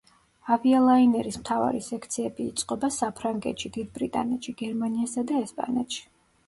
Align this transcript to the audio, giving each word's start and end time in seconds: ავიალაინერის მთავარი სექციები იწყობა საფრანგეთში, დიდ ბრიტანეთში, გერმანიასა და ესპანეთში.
ავიალაინერის 0.53 1.37
მთავარი 1.41 1.81
სექციები 1.89 2.47
იწყობა 2.53 2.91
საფრანგეთში, 2.99 3.73
დიდ 3.79 3.93
ბრიტანეთში, 4.01 4.57
გერმანიასა 4.65 5.29
და 5.33 5.43
ესპანეთში. 5.49 6.05